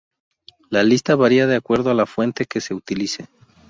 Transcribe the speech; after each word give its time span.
La 0.71 0.81
lista 0.81 1.15
varía 1.15 1.45
de 1.45 1.55
acuerdo 1.55 1.91
a 1.91 1.93
la 1.93 2.07
fuente 2.07 2.45
que 2.45 2.59
se 2.59 2.73
utilice. 2.73 3.27